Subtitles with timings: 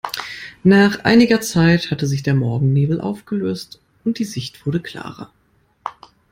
[0.63, 5.29] Nach einiger Zeit hatte sich der Morgennebel aufgelöst und die Sicht wurde klarer.